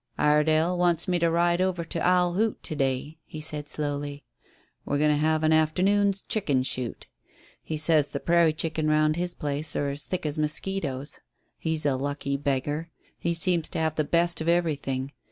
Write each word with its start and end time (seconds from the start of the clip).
"Iredale 0.17 0.79
wants 0.79 1.07
me 1.07 1.19
to 1.19 1.29
ride 1.29 1.61
over 1.61 1.83
to 1.83 2.01
Owl 2.01 2.33
Hoot 2.33 2.63
to 2.63 2.75
day," 2.75 3.19
he 3.23 3.39
said 3.39 3.69
slowly. 3.69 4.23
"We're 4.83 4.97
going 4.97 5.11
to 5.11 5.15
have 5.15 5.43
an 5.43 5.53
afternoon's 5.53 6.23
'chicken 6.23 6.63
shoot.' 6.63 7.05
He 7.61 7.77
says 7.77 8.07
the 8.09 8.19
prairie 8.19 8.53
chicken 8.53 8.87
round 8.87 9.15
his 9.15 9.35
place 9.35 9.75
are 9.75 9.89
as 9.89 10.05
thick 10.05 10.25
as 10.25 10.39
mosquitoes. 10.39 11.19
He's 11.59 11.85
a 11.85 11.97
lucky 11.97 12.35
beggar. 12.35 12.89
He 13.19 13.35
seems 13.35 13.69
to 13.69 13.77
have 13.77 13.93
the 13.93 14.03
best 14.03 14.41
of 14.41 14.49
everything. 14.49 15.11